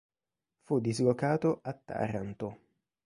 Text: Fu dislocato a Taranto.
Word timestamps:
Fu 0.63 0.79
dislocato 0.79 1.59
a 1.61 1.73
Taranto. 1.73 2.57